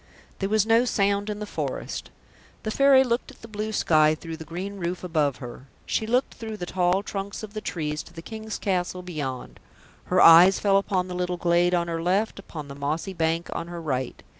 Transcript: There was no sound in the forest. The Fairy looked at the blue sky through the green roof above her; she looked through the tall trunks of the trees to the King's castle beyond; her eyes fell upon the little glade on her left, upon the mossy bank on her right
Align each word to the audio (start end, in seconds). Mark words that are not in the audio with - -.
There 0.39 0.49
was 0.49 0.65
no 0.65 0.83
sound 0.83 1.29
in 1.29 1.37
the 1.37 1.45
forest. 1.45 2.09
The 2.63 2.71
Fairy 2.71 3.03
looked 3.03 3.29
at 3.29 3.43
the 3.43 3.47
blue 3.47 3.71
sky 3.71 4.15
through 4.15 4.37
the 4.37 4.43
green 4.43 4.77
roof 4.77 5.03
above 5.03 5.35
her; 5.35 5.67
she 5.85 6.07
looked 6.07 6.33
through 6.33 6.57
the 6.57 6.65
tall 6.65 7.03
trunks 7.03 7.43
of 7.43 7.53
the 7.53 7.61
trees 7.61 8.01
to 8.05 8.13
the 8.13 8.23
King's 8.23 8.57
castle 8.57 9.03
beyond; 9.03 9.59
her 10.05 10.19
eyes 10.19 10.59
fell 10.59 10.77
upon 10.77 11.07
the 11.07 11.13
little 11.13 11.37
glade 11.37 11.75
on 11.75 11.87
her 11.87 12.01
left, 12.01 12.39
upon 12.39 12.67
the 12.67 12.73
mossy 12.73 13.13
bank 13.13 13.47
on 13.53 13.67
her 13.67 13.79
right 13.79 14.23